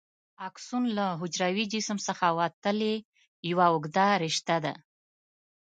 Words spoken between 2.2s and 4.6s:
وتلې یوه اوږده رشته